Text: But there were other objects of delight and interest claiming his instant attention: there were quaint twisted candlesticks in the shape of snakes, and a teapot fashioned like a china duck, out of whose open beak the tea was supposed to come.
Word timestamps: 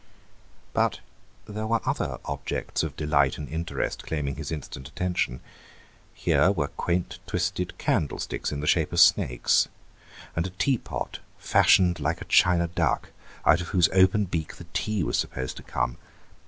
But 0.73 0.99
there 1.47 1.67
were 1.67 1.79
other 1.87 2.17
objects 2.25 2.81
of 2.81 2.95
delight 2.95 3.37
and 3.37 3.47
interest 3.47 4.01
claiming 4.03 4.37
his 4.37 4.51
instant 4.51 4.87
attention: 4.87 5.41
there 6.25 6.51
were 6.51 6.69
quaint 6.69 7.19
twisted 7.27 7.77
candlesticks 7.77 8.51
in 8.51 8.61
the 8.61 8.65
shape 8.65 8.91
of 8.93 8.99
snakes, 8.99 9.67
and 10.35 10.47
a 10.47 10.57
teapot 10.57 11.19
fashioned 11.37 11.99
like 11.99 12.19
a 12.19 12.25
china 12.25 12.65
duck, 12.67 13.09
out 13.45 13.61
of 13.61 13.67
whose 13.67 13.89
open 13.93 14.25
beak 14.25 14.55
the 14.55 14.65
tea 14.73 15.03
was 15.03 15.19
supposed 15.19 15.55
to 15.57 15.61
come. 15.61 15.97